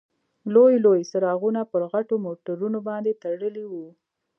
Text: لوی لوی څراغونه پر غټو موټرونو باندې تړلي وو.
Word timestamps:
لوی 0.53 0.75
لوی 0.85 0.99
څراغونه 1.11 1.61
پر 1.71 1.81
غټو 1.91 2.15
موټرونو 2.25 2.79
باندې 2.87 3.19
تړلي 3.23 3.65
وو. 3.71 3.87